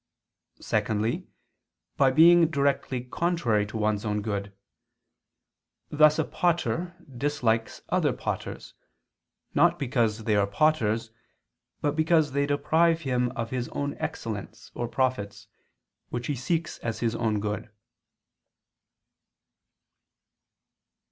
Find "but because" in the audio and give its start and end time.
11.81-12.31